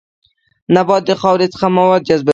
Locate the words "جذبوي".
2.09-2.29